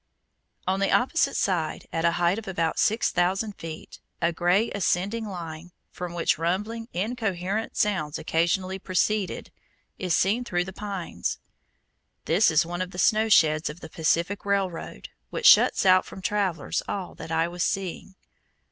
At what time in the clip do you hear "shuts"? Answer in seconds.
15.45-15.85